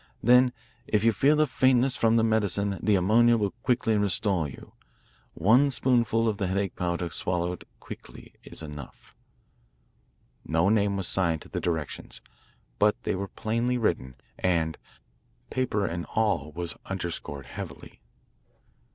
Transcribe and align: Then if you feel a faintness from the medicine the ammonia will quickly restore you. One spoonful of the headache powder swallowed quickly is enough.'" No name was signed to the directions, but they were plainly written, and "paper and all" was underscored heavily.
Then 0.23 0.51
if 0.87 1.03
you 1.03 1.11
feel 1.11 1.39
a 1.41 1.45
faintness 1.45 1.95
from 1.95 2.15
the 2.15 2.23
medicine 2.23 2.79
the 2.81 2.95
ammonia 2.95 3.37
will 3.37 3.51
quickly 3.61 3.95
restore 3.99 4.49
you. 4.49 4.73
One 5.35 5.69
spoonful 5.69 6.27
of 6.27 6.39
the 6.39 6.47
headache 6.47 6.75
powder 6.75 7.11
swallowed 7.11 7.65
quickly 7.79 8.33
is 8.43 8.63
enough.'" 8.63 9.15
No 10.43 10.69
name 10.69 10.97
was 10.97 11.07
signed 11.07 11.43
to 11.43 11.49
the 11.49 11.61
directions, 11.61 12.19
but 12.79 13.03
they 13.03 13.13
were 13.13 13.27
plainly 13.27 13.77
written, 13.77 14.15
and 14.39 14.79
"paper 15.51 15.85
and 15.85 16.05
all" 16.07 16.51
was 16.51 16.75
underscored 16.87 17.45
heavily. 17.45 18.01